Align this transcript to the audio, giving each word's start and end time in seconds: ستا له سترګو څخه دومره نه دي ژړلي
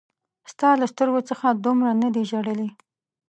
ستا 0.51 0.69
له 0.79 0.85
سترګو 0.93 1.21
څخه 1.29 1.47
دومره 1.63 1.91
نه 2.01 2.09
دي 2.13 2.23
ژړلي 2.29 2.69